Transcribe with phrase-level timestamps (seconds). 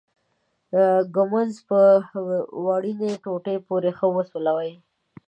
[1.13, 1.79] ږمنځ په
[2.65, 4.73] وړینې ټوټې پورې ښه وسولوئ.